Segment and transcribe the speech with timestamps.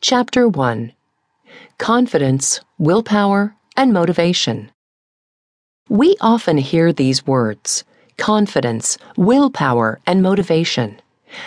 [0.00, 0.92] Chapter 1
[1.78, 4.70] Confidence, Willpower, and Motivation.
[5.88, 7.82] We often hear these words
[8.16, 11.00] confidence, willpower, and motivation.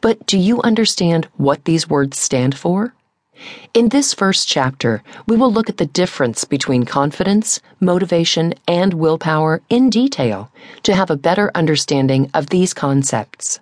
[0.00, 2.94] But do you understand what these words stand for?
[3.74, 9.62] In this first chapter, we will look at the difference between confidence, motivation, and willpower
[9.70, 10.50] in detail
[10.82, 13.60] to have a better understanding of these concepts.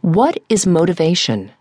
[0.00, 1.52] What is motivation?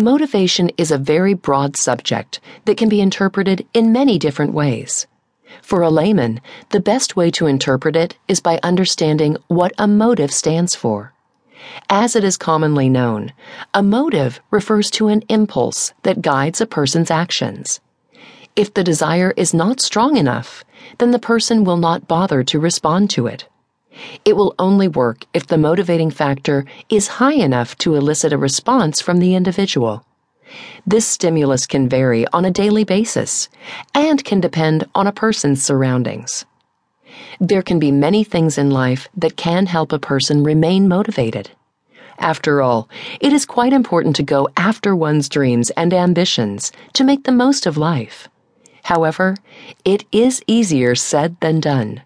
[0.00, 5.06] Motivation is a very broad subject that can be interpreted in many different ways.
[5.60, 10.32] For a layman, the best way to interpret it is by understanding what a motive
[10.32, 11.12] stands for.
[11.90, 13.34] As it is commonly known,
[13.74, 17.80] a motive refers to an impulse that guides a person's actions.
[18.56, 20.64] If the desire is not strong enough,
[20.96, 23.46] then the person will not bother to respond to it.
[24.24, 29.00] It will only work if the motivating factor is high enough to elicit a response
[29.00, 30.04] from the individual.
[30.86, 33.48] This stimulus can vary on a daily basis
[33.94, 36.44] and can depend on a person's surroundings.
[37.40, 41.50] There can be many things in life that can help a person remain motivated.
[42.18, 42.88] After all,
[43.20, 47.66] it is quite important to go after one's dreams and ambitions to make the most
[47.66, 48.28] of life.
[48.84, 49.36] However,
[49.84, 52.02] it is easier said than done.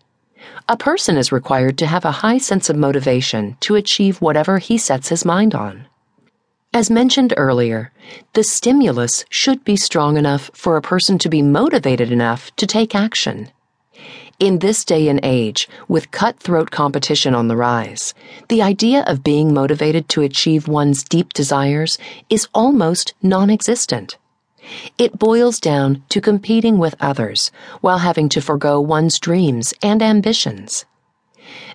[0.68, 4.78] A person is required to have a high sense of motivation to achieve whatever he
[4.78, 5.86] sets his mind on.
[6.72, 7.92] As mentioned earlier,
[8.32, 12.94] the stimulus should be strong enough for a person to be motivated enough to take
[12.94, 13.50] action.
[14.40, 18.12] In this day and age, with cutthroat competition on the rise,
[18.48, 21.96] the idea of being motivated to achieve one's deep desires
[22.28, 24.18] is almost non existent.
[24.98, 30.84] It boils down to competing with others while having to forego one's dreams and ambitions.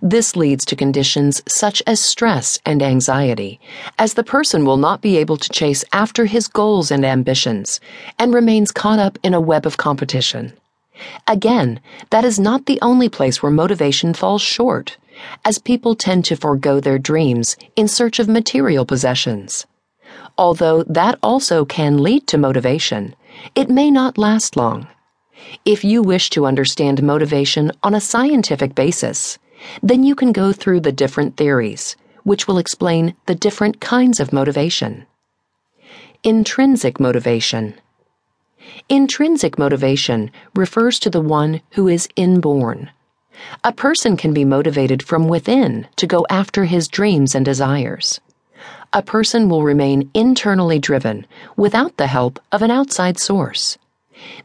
[0.01, 3.59] This leads to conditions such as stress and anxiety,
[3.97, 7.79] as the person will not be able to chase after his goals and ambitions
[8.17, 10.53] and remains caught up in a web of competition.
[11.27, 14.97] Again, that is not the only place where motivation falls short,
[15.45, 19.65] as people tend to forego their dreams in search of material possessions
[20.37, 23.15] although that also can lead to motivation,
[23.55, 24.87] it may not last long.
[25.65, 29.37] If you wish to understand motivation on a scientific basis,
[29.83, 34.33] then you can go through the different theories, which will explain the different kinds of
[34.33, 35.05] motivation.
[36.23, 37.75] Intrinsic motivation.
[38.89, 42.89] Intrinsic motivation refers to the one who is inborn.
[43.63, 48.19] A person can be motivated from within to go after his dreams and desires
[48.93, 53.77] a person will remain internally driven without the help of an outside source.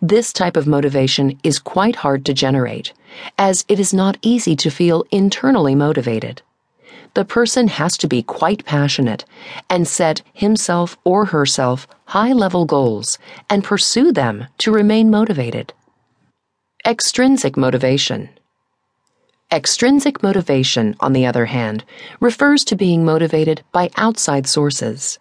[0.02, 2.92] This type of motivation is quite hard to generate,
[3.38, 6.42] as it is not easy to feel internally motivated.
[7.14, 9.24] The person has to be quite passionate
[9.70, 13.18] and set himself or herself high level goals
[13.48, 15.72] and pursue them to remain motivated.
[16.86, 18.28] Extrinsic motivation.
[19.52, 21.84] Extrinsic motivation, on the other hand,
[22.18, 25.18] refers to being motivated by outside sources.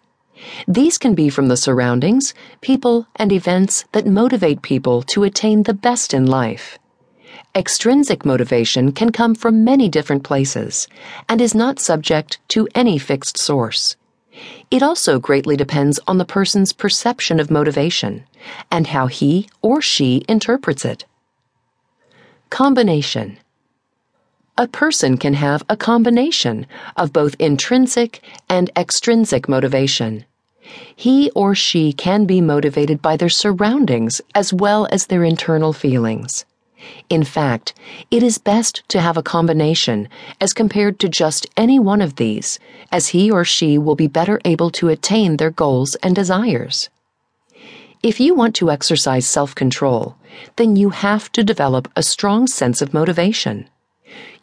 [0.66, 5.74] These can be from the surroundings, people, and events that motivate people to attain the
[5.74, 6.78] best in life.
[7.54, 10.88] Extrinsic motivation can come from many different places
[11.28, 13.96] and is not subject to any fixed source.
[14.70, 18.24] It also greatly depends on the person's perception of motivation
[18.70, 21.04] and how he or she interprets it.
[22.50, 23.38] Combination
[24.56, 26.64] a person can have a combination
[26.96, 30.24] of both intrinsic and extrinsic motivation.
[30.94, 36.44] He or she can be motivated by their surroundings as well as their internal feelings.
[37.10, 37.74] In fact,
[38.12, 40.08] it is best to have a combination
[40.40, 42.60] as compared to just any one of these,
[42.92, 46.90] as he or she will be better able to attain their goals and desires.
[48.04, 50.16] If you want to exercise self control,
[50.56, 53.68] then you have to develop a strong sense of motivation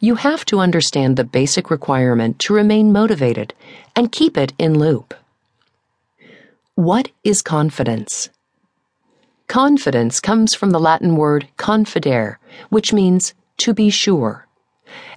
[0.00, 3.54] you have to understand the basic requirement to remain motivated
[3.94, 5.14] and keep it in loop.
[6.74, 8.30] What is confidence?
[9.46, 12.36] Confidence comes from the Latin word confidere,
[12.70, 14.46] which means to be sure.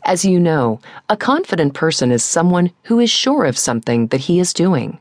[0.03, 0.79] As you know,
[1.09, 4.99] a confident person is someone who is sure of something that he is doing.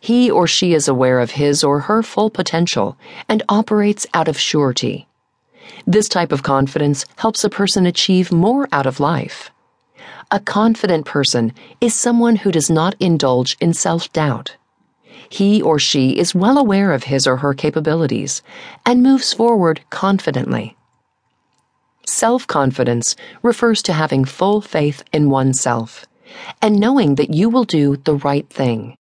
[0.00, 2.96] He or she is aware of his or her full potential
[3.28, 5.06] and operates out of surety.
[5.86, 9.50] This type of confidence helps a person achieve more out of life.
[10.30, 14.56] A confident person is someone who does not indulge in self doubt.
[15.28, 18.42] He or she is well aware of his or her capabilities
[18.84, 20.76] and moves forward confidently.
[22.06, 26.06] Self confidence refers to having full faith in oneself
[26.62, 28.96] and knowing that you will do the right thing.